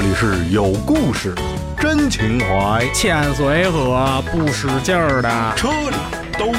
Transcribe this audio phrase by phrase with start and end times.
[0.00, 1.34] 这里是有故事、
[1.76, 5.96] 真情怀，欠随和不使劲儿的，车里
[6.38, 6.54] 都有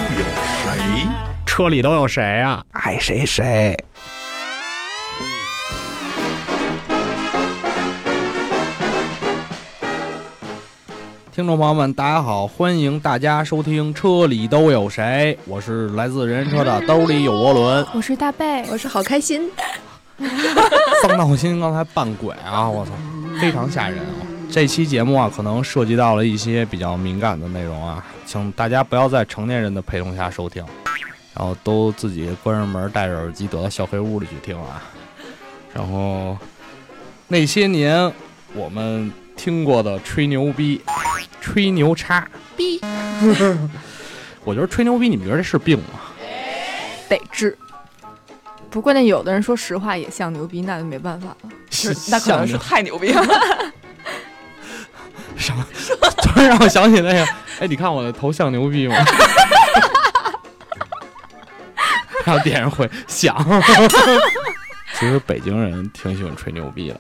[0.66, 1.08] 谁？
[1.46, 2.62] 车里都有谁啊？
[2.72, 3.78] 爱谁谁。
[11.32, 19.50] 听众朋友们，大家好，欢迎大家收听《车里都有谁》，我是来自人人车的兜里有涡轮，我是大贝，我是好开心。
[21.02, 22.92] 丧闹心刚才扮鬼啊，我操，
[23.40, 24.28] 非常吓人啊！
[24.52, 30.64] 这期节目啊，可能涉及到了一些比较敏感的内容啊，请大家不要在成年人的陪同下收听，
[31.36, 34.84] 然后都自己关上门，戴着耳机，躲到小黑屋里去听啊。
[35.74, 36.38] 然后
[37.28, 38.12] 那些年
[38.54, 40.82] 我们听过的吹牛逼、
[41.40, 42.82] 吹牛叉逼，
[44.44, 46.02] 我觉得吹牛逼，你们觉得这是病吗？
[47.08, 47.58] 得治。
[48.70, 51.50] 不过那有的人说实话也像牛逼，那就没办法了。
[51.72, 53.24] 是那可能是太牛逼了。
[55.36, 55.66] 什么？
[56.22, 57.24] 突然让我想起那个，
[57.62, 58.96] 哎，你看我的头像牛逼吗？
[62.26, 63.36] 然后点上会想。
[65.00, 67.00] 其实北京人挺喜欢吹牛逼的，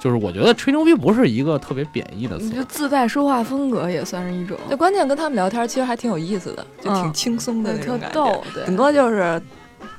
[0.00, 4.58] 就是我觉得吹牛逼不是一个特别贬义的词，就自带说话风格也算是一种。
[4.68, 8.42] 就关键跟他们聊天，其实还挺有意思的，就挺轻松的那种感觉。
[8.54, 9.40] 对，顶多就是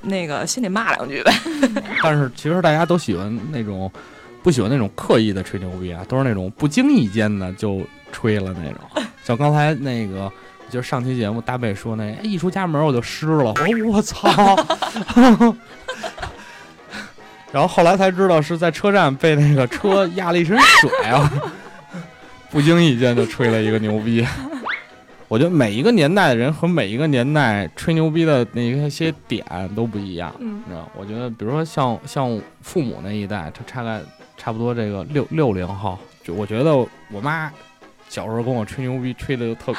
[0.06, 1.34] 那个心里骂两句呗。
[2.02, 3.92] 但是其实大家都喜欢那种，
[4.42, 7.81] 不喜欢那种刻意的吹牛逼啊，都是那种不经意间的就
[8.12, 8.81] 吹了那种。
[9.23, 10.31] 像刚才那个，
[10.70, 14.56] 就是上期节目大贝说那，一出家门我就湿了，我说我操。
[17.52, 21.31] 然后后来才知道是在车站被那个车压了一身水啊，
[22.52, 24.25] 不经意间就吹了一个牛逼。
[25.28, 29.44] 我觉得每一个年代的人和每一个年代吹牛逼的那些点
[29.76, 30.90] 都不一样，你知道？
[30.95, 34.02] 我觉得，比如说像像父母那一代，他大概
[34.38, 37.52] 差不多这个六六零后，就我觉得我妈
[38.08, 39.73] 小时候跟我吹牛逼， 吹的就特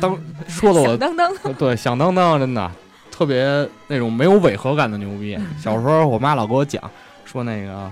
[0.00, 2.70] 当说的我当当 对响当当，真的
[3.10, 5.38] 特别那种没有违和感的牛逼。
[5.58, 6.82] 小时候我妈老给我讲。
[7.24, 7.90] 说那个，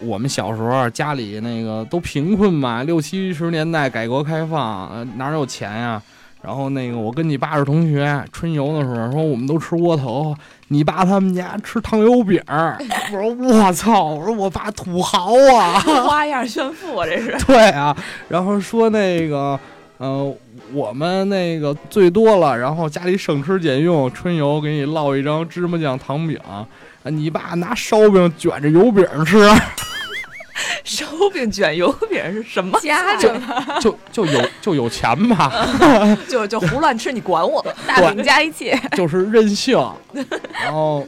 [0.00, 6.02] 我们小时候家里那个都贫困嘛，六七十年代改革开放，哪有钱呀？
[6.42, 10.34] 然后那个我跟你爸是同学，春游的时候说我们都吃窝头，
[10.68, 12.42] 你爸他们家吃糖油饼。
[12.48, 17.36] 我说我操，我说我爸土豪啊， 花样炫富啊，这是。
[17.44, 17.94] 对啊，
[18.28, 19.60] 然后说那个，
[19.98, 20.34] 呃，
[20.72, 26.38] 我们那个最多了，然后家里省吃俭用，春游给你烙一张芝麻酱糖饼。
[26.48, 26.66] 啊！
[27.04, 29.48] 你爸拿烧饼卷着油饼吃，
[30.84, 32.78] 烧饼卷油饼是什么？
[32.84, 33.32] 家就
[33.80, 35.50] 就就有就有钱吧，
[36.28, 37.64] 就就胡乱吃，你管我？
[37.86, 39.78] 大饼加一切，就是任性。
[40.62, 41.02] 然后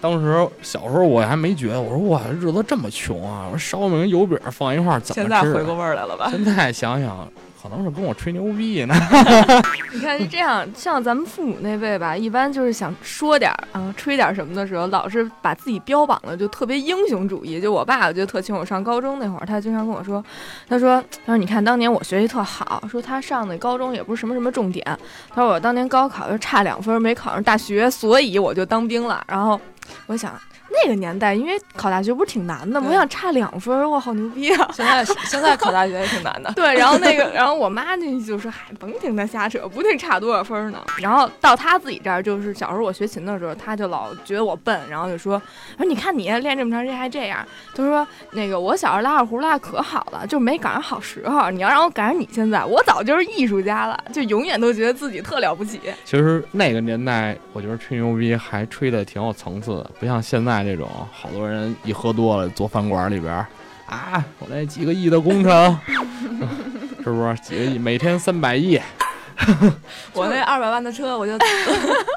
[0.00, 3.46] 当时小时候我还没觉得，我说哇，日子这么穷啊！
[3.52, 5.28] 我说烧饼跟油饼放一块儿怎么吃？
[5.28, 6.26] 现在回过味儿来了吧？
[6.28, 7.28] 现在想想。
[7.62, 8.94] 可能是跟我吹牛逼呢。
[9.92, 17.60] 你看是这样，像咱们父母那辈吧，一般就是想说点儿啊，吹点什么的时候，老是把自己标榜的就特别英雄主义。
[17.60, 18.56] 就我爸，我觉得特清。
[18.56, 20.24] 我上高中那会儿，他经常跟我说，
[20.68, 24.84] 他说，他说你看当年我学习特好，说他上的高中也不是什么什么重点。
[25.28, 29.22] 他说我当年高考就差两分没考上大学，所以我就当兵了。
[29.28, 29.60] 然后
[30.06, 30.32] 我想。
[30.70, 32.86] 那个年代，因为考大学不是挺难的吗？
[32.88, 34.70] 我想差两分，我，好牛逼啊！
[34.72, 36.52] 现在现在考大学也挺难的。
[36.52, 45.40] 对，然后那个， 然后我妈那就说：“嗨，甭听他瞎扯，不定差多少分呢。”然后到他自己这儿，就是小时候我学琴的时候，他就老觉得我笨，然后就说
[45.76, 51.50] ：“说你看你练这么长时间还这样。”他说：“那个我小时候拉二胡拉可好了，就没赶上好时候。
[51.50, 61.48] 你要让我赶上你现在，我早就是艺术家了，就永远都觉得自己特了不起。”其实那个年代，我觉得吹牛逼还吹的挺有层次的，不像现在这种好多。
[61.48, 63.34] 人一喝多了，坐饭馆里边
[63.86, 65.78] 啊，我那几个亿的工程，
[67.02, 67.76] 是不是几个亿？
[67.76, 68.80] 每天三百亿。
[70.14, 71.32] 我那二百万的车，我就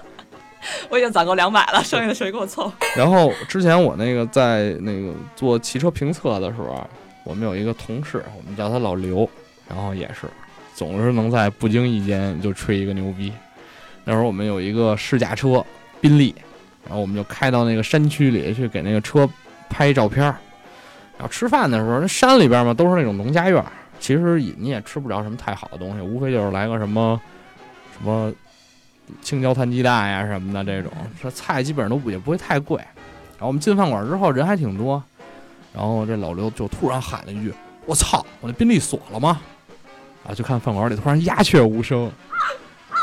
[0.90, 2.72] 我已经攒够两百了，剩下的谁给我凑？
[2.96, 6.88] 然后之前我那个在那个做汽车评测的时候，
[7.24, 9.28] 我们有一个同事，我们叫他老刘，
[9.68, 10.28] 然后也是
[10.76, 13.34] 总是能在不经意间就吹一个牛逼。
[14.04, 15.66] 那会儿我们有一个试驾车，
[16.00, 16.36] 宾利。
[16.86, 19.30] 然后我们就开到那个山区里去给那个车
[19.70, 20.36] 拍照片儿。
[21.18, 23.64] 然后吃饭的时候，那山里边嘛都是那种农家院，
[24.00, 27.20] 其实你也吃不着什么太好的东西，无非就是来个什么
[27.98, 28.34] 什么
[29.22, 30.92] 青椒摊鸡蛋呀什么的这种。
[31.22, 32.78] 这菜基本上都也不会太贵。
[33.34, 35.02] 然后我们进饭馆之后人还挺多，
[35.74, 37.54] 然后这老刘就突然喊了一句
[37.86, 39.40] ：“我操，我那宾利锁了吗？”
[40.28, 42.12] 啊，就看饭馆里突然鸦雀无声。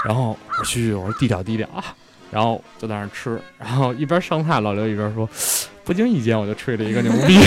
[0.04, 1.84] 然后我去，我说低调低调啊。
[2.30, 5.28] 然后就在那吃， 然后一边上菜，老刘一边说
[5.84, 7.38] ：“不经意间我就吹了一个牛逼。”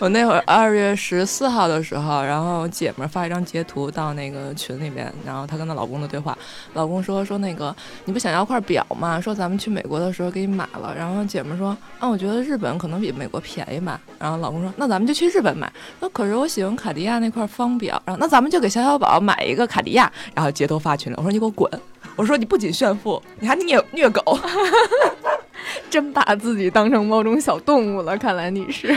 [0.00, 6.36] 我那会儿二月十四号的时候，然后姐们儿发一张截图到那个群里面，然后她跟她老公的对话，
[6.74, 7.74] 老公说说那个
[8.04, 9.20] 你不想要块表吗？
[9.20, 11.68] 说咱们去美国的时候给你买了，然后姐们儿说
[12.00, 21.70] 啊，我觉得日本可能比美国便宜吧，然后老公说那咱们就去日本买，那可是我喜欢卡地亚那块方表，然后那咱们就给小小宝买一个卡地亚，然后截图发群里，我说你给我滚，
[22.16, 24.38] 我说你不仅炫富，你还虐虐狗。
[25.90, 28.94] 真把自己当成某种小动物了，看来你是。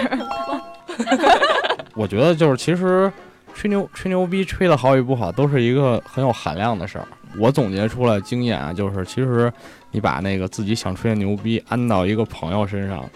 [1.96, 3.12] 我觉得就是其实
[3.54, 7.08] 吹牛吹牛逼吹的好与不好，都是一个很有含量的事儿。
[7.40, 9.52] 我总结出来经验啊，就是其实
[9.92, 13.08] 你把那个自己想吹的牛逼安到一个朋友身上，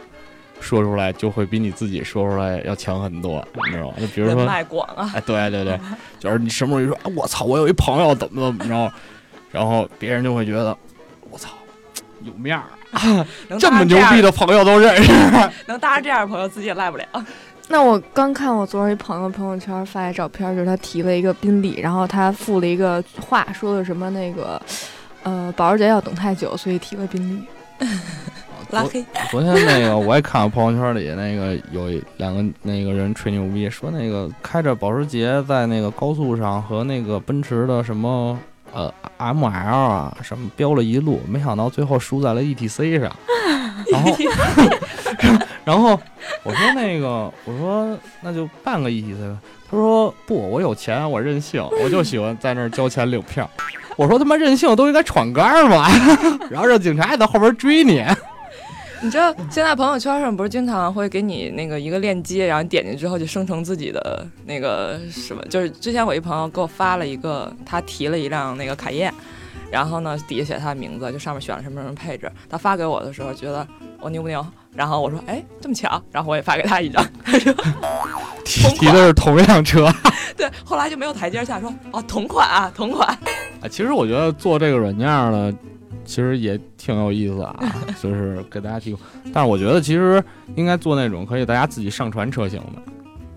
[0.60, 3.94] 说出来就会比你自己说出来要强很多，你知道吗？
[4.00, 5.80] 就比如人说，脉广啊，哎，对对对，
[6.20, 8.94] 就是你什么时候一说，哎，我操，我有一朋友怎么怎么着，
[9.52, 10.78] 然后别人就会觉得，
[11.30, 11.50] 我操，
[12.22, 12.64] 有面儿，
[13.48, 15.12] 能 这么牛逼的朋友都认识。
[15.68, 17.06] 能搭上这样的朋友，自己也赖不了。
[17.68, 24.62] 那我刚看我昨儿一朋友朋友圈发一照片，就是他提了一个宾利，然后他附了一个话，说的什么那个，
[25.24, 27.46] 呃，保时捷要等太久，所以提了宾
[27.80, 27.88] 利。
[28.72, 38.40] 拉黑，昨天那个我也看到朋友圈里那个有两个那个人吹牛逼，说那个开着保时捷在那个高速上和那个奔驰的什么
[38.74, 43.12] 呃 ML 啊什么飙了一路，没想到最后输在了 ETC 上。
[43.92, 44.18] 然后
[45.66, 46.00] 然后
[46.44, 49.38] 我说那个我说那就办个 ETC 吧。
[49.70, 53.50] 他说不，我有钱，我任性，我就喜欢在那儿交钱领票。
[53.98, 55.90] 我说他妈任性都应该闯杆儿吧，
[56.50, 58.04] 然后让警察也在后边追你。
[59.04, 65.44] 你知道现在朋友圈上不是经常会给你那个一个链接，然后你点进之后就生成自己的那个什么？
[65.46, 69.12] 就是之前我一朋友给我发了一个，他提了一辆那个凯宴，
[69.72, 72.32] 然后呢底下写他的名字，就上面选了什么什么配置。
[72.48, 73.68] 他发给我的时候觉得
[74.00, 74.46] 我牛不牛？
[74.74, 77.04] 然后我说哎这么巧，然后我也发给他一张。
[77.26, 77.52] 他说
[78.46, 79.92] 提提的是同一辆车。
[80.38, 83.08] 对，后来就没有台阶下，说哦同款啊同款。
[83.62, 85.52] 啊，其实我觉得做这个软件呢，
[86.12, 87.56] 其实也挺有意思啊，
[88.04, 89.00] 就是给大家提供。
[89.34, 90.22] 但是我觉得其实
[90.58, 92.82] 应该做那种可以大家自己上传车型的，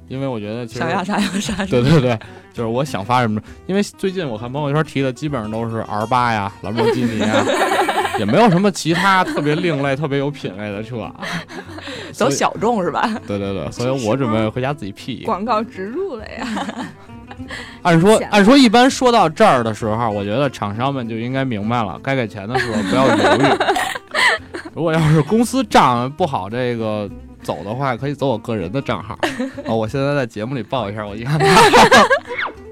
[0.09, 1.55] 因为我觉得其实想要啥有啥。
[1.67, 2.19] 对对对，
[2.53, 7.45] 就是我想发什么，因为最近我看朋友圈提的基本上都是 R 八呀、兰博基尼啊，
[8.19, 11.15] 也没有什么其他特别另类、特别有品位的车啊。
[12.15, 13.11] 走小众是吧？
[13.27, 15.27] 对对对，所以我准备回家自己 P 一个。
[15.27, 16.47] 广告植入了呀！
[17.83, 23.43] 按说按说，一般说到这儿的时候，我觉得厂商们就应该明白了，该给钱的时候不要犹豫。
[24.73, 27.09] 如果要是公司账不好这个
[27.43, 29.15] 走的话，可以走我个人的账号。
[29.67, 31.39] 啊， 我现在在节目里报一下，我一看，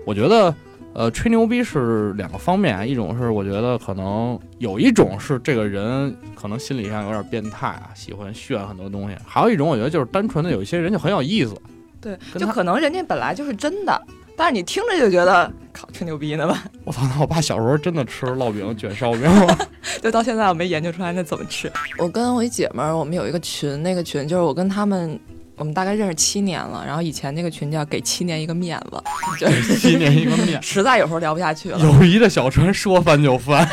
[0.06, 0.54] 我觉得
[0.94, 11.54] 呃，吹牛逼是两个方面啊，一种是我觉得可能有一种是这个人可能心理上有点变态啊，喜欢炫很多东西；还有一种我觉得就是单纯的有一些人就很有意思。
[12.00, 14.02] 对，就可能人家本来就是真的，
[14.36, 16.64] 但是你听着就觉得靠吹牛逼呢吧？
[16.84, 19.56] 我操，那我爸小时候真的吃烙饼卷烧饼 吗？
[20.02, 21.70] 就到现在我没研究出来那怎么吃。
[21.98, 25.18] 我跟我一姐们儿，我们有一个群，那个群就是我跟他们，
[25.62, 26.82] 我们大概认识七年了。
[26.84, 29.00] 然后以前那个群叫“给七年一个面子”，
[29.38, 31.78] 就是七年一个面， 实在有时候聊不下去了。
[31.78, 33.64] 友谊的小船说翻就翻。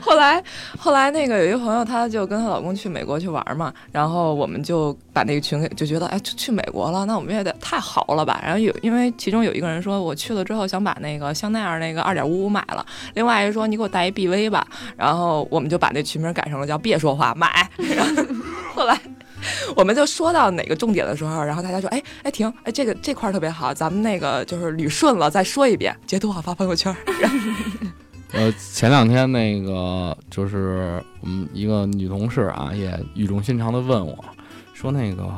[0.00, 0.42] 后来，
[0.78, 8.40] 后来那个有一个朋友，她就跟她老公去美国去玩嘛，然后我们就把那个群给就觉得，哎，去去美国了，那我们也得太豪了吧。
[8.44, 14.66] 然后有因为其中有一个人说，我去了之后想把那个香奈儿那个二点五五买了，另外一个说你给我带一 BV 吧，
[14.96, 17.68] 然后我们就把那群名改成了叫别说话买。
[17.78, 18.22] 然后
[18.76, 19.00] 后来。
[19.76, 26.94] 我们就说到哪个重点的时候，然后大家说：“哎哎，停，哎，这个这块儿特别好，咱们那个就是捋顺了，再说一遍，截图好发朋友圈。
[28.32, 34.24] ”呃，前两天那个就是我们一个女同事啊，也语重心长的问我，
[34.72, 35.30] 说那个，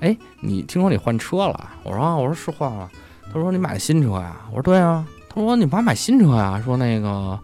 [0.00, 1.70] 哎，你听说你换车了？
[1.82, 2.88] 我说啊，我说是换了。
[3.32, 4.36] 他说你买的新车呀？
[4.50, 5.04] 我说对啊。
[5.28, 6.60] 他说你妈买新车呀？
[6.64, 7.38] 说那个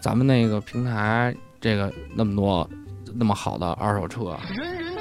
[0.00, 2.68] 咱们那个平台这个那么多
[3.14, 4.36] 那么好的二手车，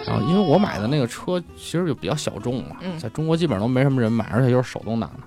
[0.05, 5.19] 然后因为我买的那个车其实就比较小众嘛，嗯在中国基本上都没什么人买，而且又是手动挡的。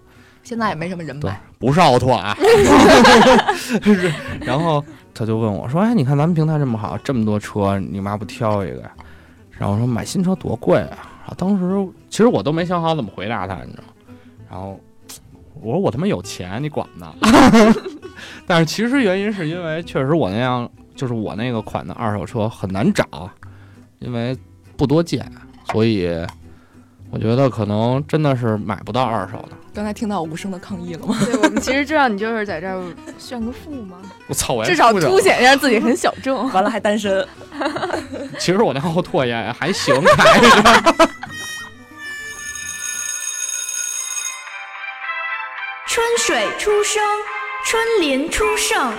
[0.43, 2.37] 现在也没什么人对买，，不是奥拓啊。
[4.43, 4.85] 然后
[5.15, 8.91] 他就问我说：“哎，你看咱们平台这么好，这么多车，你妈不挑一个呀？”
[9.57, 14.15] 然后我说：“买新车多贵啊！”然后当时其实我都没想好怎么回答他，你知道吗？
[14.51, 14.81] 然后
[15.61, 17.15] 我说：“我他妈有钱，你管呢？”
[18.45, 23.31] 但是其实原因是因为确实我那样就是我那个款的二手车很难找，
[23.99, 24.37] 因为
[24.77, 25.31] 不多见，
[25.73, 26.09] 所以
[27.11, 29.57] 我觉得可能真的是买不到二手的。
[29.75, 31.17] 刚才听到我无声的抗议了吗？
[31.25, 32.83] 对，我们其实知道你就是在这儿
[33.19, 33.97] 炫个富吗，
[34.29, 36.47] 我操，我至少凸显一下自己很小众。
[36.53, 37.27] 完了还单身，
[38.39, 40.47] 其实我那后唾液还行，开着。
[45.87, 47.03] 春水初生，
[47.67, 48.93] 春林初盛，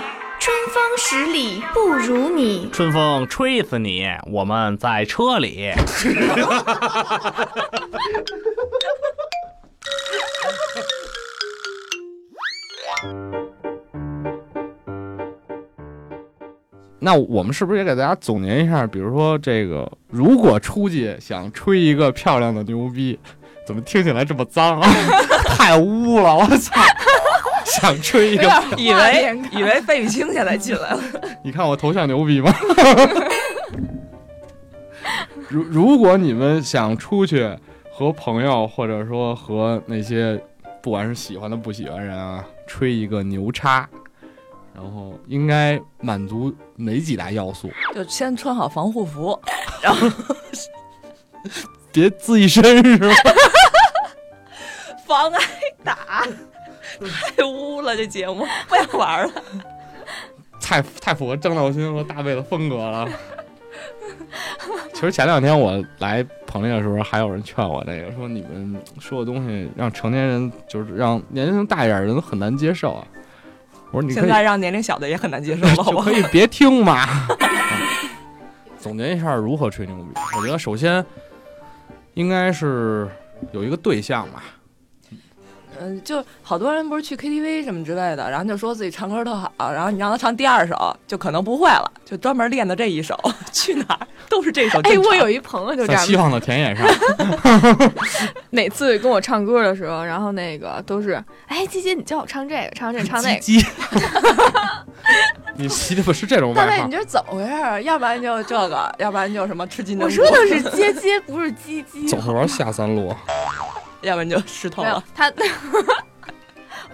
[0.43, 2.67] 春风十里不如你。
[2.73, 4.05] 春风吹死你！
[4.29, 5.71] 我们在车里。
[17.00, 18.85] 那我们是不是也给大家总结一下？
[18.85, 23.17] 比如说这个，如果出去想吹一个漂亮的牛逼，
[23.65, 24.89] 怎么听起来这么脏啊？
[25.47, 26.35] 太污了！
[26.35, 26.81] 我操！
[27.80, 31.01] 想吹一个，以为以为费玉清现在进来了，
[31.44, 32.53] 你看我头像牛逼吗？
[35.50, 37.56] 如如果你们想出去
[37.92, 40.42] 和朋友，或者说和那些
[40.82, 43.88] 不管是喜欢的不喜欢人啊，吹一个牛叉，
[44.74, 47.70] 然后应该满足哪几大要素？
[47.94, 49.39] 就先穿好防护服，
[49.82, 50.10] 然 后
[51.92, 53.13] 别自己身是吧？
[55.06, 55.39] 防挨
[55.84, 56.25] 打。
[57.38, 59.33] 太污了，这节目不想玩了。
[60.60, 63.07] 太太符合郑道勋和大卫的风格了。
[64.93, 73.05] 其实前两天我来棚里的时候，还有人劝我这个，说你们说的东西让成年人，就是让年龄大一点的人很难接受啊。
[73.91, 76.12] 我说你现在让年龄小的也很难接受了， 可？
[76.12, 77.05] 以别听嘛。
[78.79, 81.05] 总结一下如何吹牛逼，我觉得首先
[82.13, 83.07] 应该是
[83.51, 84.43] 有一个对象吧。
[85.84, 93.20] 嗯，就好多人不是去 KTV 什么之类的，然后就说自己唱歌特好，然后你让他唱第二首，就可能不会了，就专门练的这一首，
[93.52, 96.88] 去哪儿都是这首 哎，我有一朋友就这样在西，方的田野上，
[98.50, 103.40] 每次跟我唱歌的时候，然后那个都是，哎，姐姐你教我唱这个，唱这个，唱那个。
[103.40, 103.68] 鸡鸡。
[105.56, 107.80] 你起的不是这种外号大卫，你，这是怎么回事儿？
[107.84, 112.08] 要不然就这个，要不然就什么吃鸡我，说的是接接，不是鸡鸡。
[112.08, 113.13] 走着玩下三路。
[114.03, 115.03] 要不然就湿透了。
[115.15, 115.31] 他。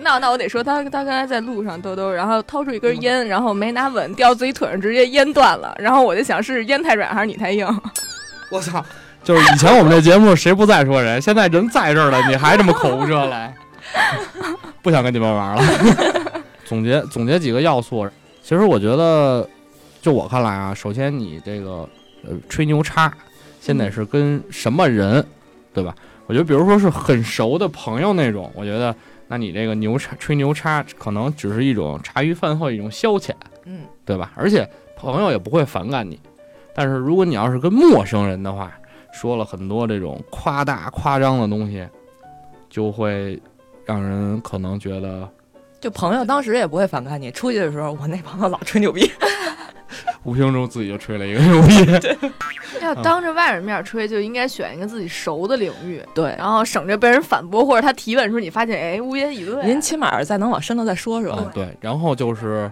[0.02, 5.76] 那那我得说他他刚才在路上兜兜，然后掏出一根烟，然后没拿稳，掉自己腿上，直接烟断了。
[5.78, 7.68] 然后我就想是烟太软还是你太硬？
[8.50, 8.84] 我操！
[9.22, 13.54] 就是以前我们这节目谁不在说人，现在人在这儿了，你还这么口无遮拦，
[14.82, 15.64] 不想跟你们玩了。
[16.64, 18.10] 总结总结几个要素，
[18.42, 19.48] 其实我觉得，
[20.02, 21.88] 就我看来啊，首先你这个
[22.24, 23.12] 呃吹牛叉，
[23.60, 25.24] 先得是跟什么人，
[25.74, 25.94] 对吧？
[26.30, 28.96] 我觉得，比如说是很熟的朋友那种，我觉得，
[29.28, 33.32] 那你这个牛叉吹牛叉，可能只是一种茶余饭后一种消遣，
[33.66, 34.32] 嗯，对吧？
[34.36, 36.20] 而且朋友也不会反感你。
[36.76, 38.72] 但是如果你要是跟陌生人的话，
[39.12, 41.84] 说了很多这种夸大夸张的东西，
[42.70, 43.42] 就会
[43.84, 45.28] 让人可能觉得
[45.82, 49.12] 就朋友当时也不会反感你，出去的时候，我那朋友老吹牛逼，
[50.24, 52.30] 无形中自己就吹了一个牛逼。
[52.82, 56.36] 要当着外人面吹，就应该选一个自己熟的领域，对。
[56.38, 59.66] 然后省着被人反驳或者他提问的时候，你发现哎无言以对。
[59.66, 61.34] 您起码再能往深了再说说。
[61.38, 61.76] 嗯，对。
[61.82, 62.72] 然后就是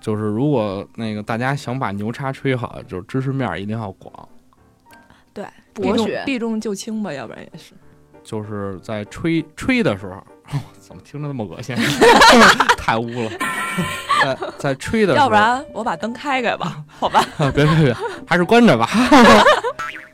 [0.00, 4.28] 就是，如果那个大家想把牛叉吹好，就是知识面儿一定要广。
[5.32, 7.74] 对博学，避重就轻吧，要不然也是。
[8.24, 10.22] 就是在吹吹的时候，
[10.80, 11.76] 怎么听着那么恶心？
[12.78, 13.30] 太污了。
[14.22, 17.24] 在在吹的时候，要不然我把灯开开吧，好吧？
[17.38, 18.88] 啊，别别别，还是关着吧。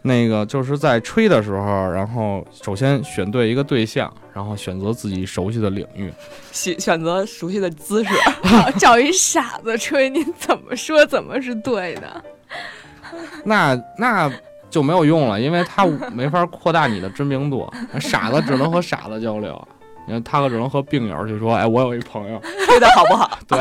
[0.02, 6.12] 那个就是在吹的时候，然后首先选对一个对象，然后选择自己熟悉的领域。
[6.52, 8.10] 选选择熟悉的姿势，
[8.78, 12.22] 找一傻子吹，你怎么说怎么是对的。
[13.44, 14.30] 那那
[14.68, 17.72] 就没有用了，因为他没法扩大你的知名度。
[17.98, 19.68] 傻子只能和傻子交流，
[20.06, 22.40] 你看他可只能和病友去说：“哎，我有一朋友。
[22.66, 23.58] 吹的好不好？”对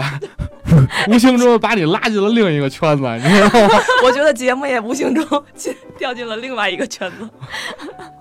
[1.08, 3.80] 无形中把你拉进了另一个圈子，你知道吗？
[4.04, 7.30] 我觉得节目也无形中进掉进了另外一个圈子。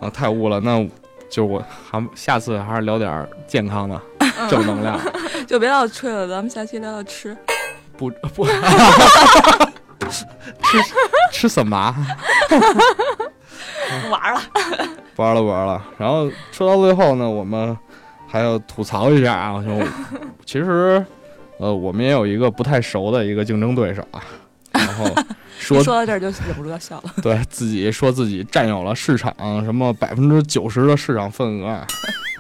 [0.00, 0.61] 啊，太污了。
[0.61, 0.87] 那
[1.31, 4.00] 就我还下次还是聊点健康的、
[4.50, 5.00] 正能量。
[5.47, 7.37] 就别老吹了，咱们下期聊聊吃。
[7.97, 8.45] 不不，
[10.61, 10.79] 吃
[11.33, 11.95] 吃什么？
[12.49, 14.41] 不玩了，
[15.14, 15.83] 不玩了，不玩了。
[15.99, 17.76] 然后说到最后呢，我们
[18.33, 19.69] 还要吐槽一下啊，就
[20.47, 21.05] 其实
[21.59, 24.23] 呃，我们也有一个不太熟的一个竞争对手啊，
[24.73, 25.05] 然后
[25.61, 27.12] 说说到这儿就忍不住要笑了。
[27.23, 29.35] 对自己说自己占有了市场
[29.67, 31.87] 什么百分之九十的市场份额啊，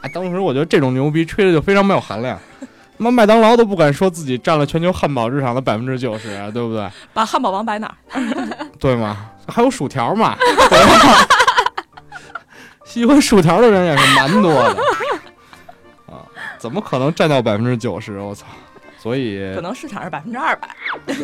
[0.00, 2.38] 哎，当时我觉得这种牛逼吹的就非常没有含量。
[2.60, 6.88] 他妈麦当劳都不敢说自己占了全球汉堡市场的百分之九十，啊对不对？
[7.12, 8.22] 把汉堡王摆哪儿？
[8.80, 9.30] 对吗？
[9.46, 10.36] 还有薯条嘛？
[12.84, 14.76] 喜欢薯条的人也是蛮多的啊，
[16.62, 18.20] 怎么可能占到百分之九十？
[18.20, 18.46] 我操！
[18.96, 20.68] 所以可能市场是百分之二百。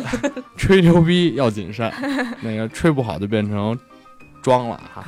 [0.57, 1.89] 吹牛逼要谨慎，
[2.43, 3.79] 那个吹不好就变成
[4.41, 5.01] 装了哈。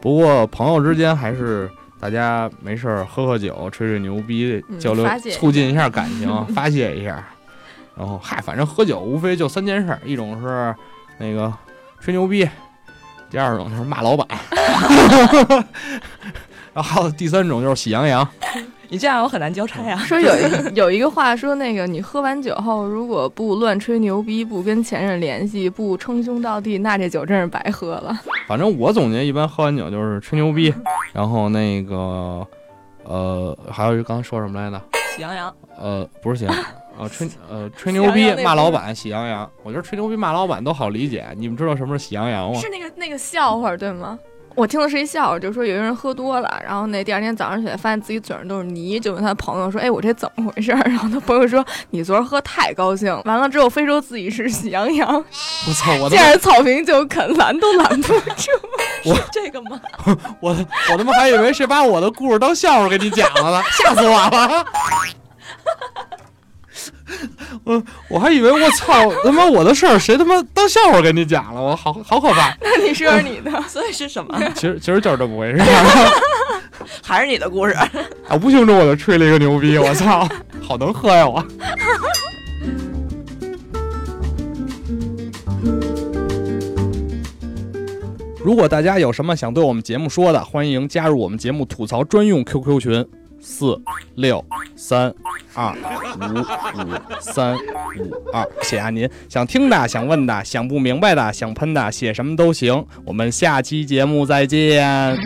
[0.00, 1.68] 不过朋友之间还是
[1.98, 7.26] 大家没事儿喝喝酒，吹吹牛逼，嗯交流促进一下感情， 发泄一下。
[7.96, 10.72] 然后嗨，反正喝酒无非就三件事儿，一种是
[11.18, 11.52] 那个
[11.98, 12.48] 吹牛逼，
[13.28, 14.28] 第二种就是骂老板，
[16.72, 18.24] 然后还有第三种就是喜羊羊。
[18.88, 19.96] 你这样我很难交差呀。
[19.98, 28.18] 说有一 有一个话说，那个你喝完酒后，如果不乱吹牛逼，不跟前任联系，不称兄道弟，那这酒真是白喝了。
[28.46, 30.72] 反正我总结一般喝完酒就是吹牛逼，
[31.12, 32.46] 然后那个
[33.04, 34.80] 呃，还有一个刚才说什么来着？
[35.14, 36.64] 喜羊羊，呃，不是喜羊羊，
[36.98, 39.50] 呃，吹呃吹牛逼骂老板，喜羊羊。
[39.62, 41.26] 我觉得吹牛逼骂老板都好理解。
[41.36, 42.60] 你们知道什么是喜羊羊吗？
[42.60, 44.18] 是那个那个笑话对吗？
[44.56, 55.08] 我听的是一笑话，就说有一个人喝多了，然后那第二天早上起来发现自己嘴上都是泥，就问他朋友说：“哎，我这怎么回事儿？” 然后他朋友说：“你昨儿喝太高兴，完了之后非说自己是喜羊羊，
[55.68, 55.94] 我操！
[56.00, 58.50] 我 见着草坪就啃，拦都拦不住。
[59.14, 59.78] 是这个吗？
[60.40, 60.56] 我
[60.90, 64.64] 我他妈还以为是把我的故事当笑话给你讲了呢，吓死我了！
[67.64, 72.56] 我我还以为我操他妈我的事儿谁他妈当笑话给你讲了，我好好可怕。
[72.60, 74.38] 那你说说你的，所以是什么？
[74.54, 75.62] 其实其实就是这么回事。
[77.02, 77.72] 还是你的故事？
[77.72, 77.88] 啊，
[78.42, 80.28] 无形中我就吹了一个牛逼，我操，
[80.60, 81.44] 好能喝呀我。
[88.44, 93.06] 如果大家有什么想对我们节目说的，欢迎加入我们节目吐槽专用 QQ 群：
[93.48, 93.80] 四
[94.16, 95.14] 六三
[95.54, 96.34] 二五
[96.82, 98.44] 五三五二。
[98.62, 102.84] 写下您想听的、想问的、想不明白的、想喷的，写什么都行。
[103.04, 105.16] 我们下期节目再见。